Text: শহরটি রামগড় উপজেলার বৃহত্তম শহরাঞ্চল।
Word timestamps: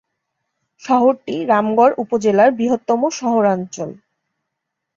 শহরটি 0.83 1.35
রামগড় 1.45 1.93
উপজেলার 1.97 2.49
বৃহত্তম 2.51 3.01
শহরাঞ্চল। 3.11 3.89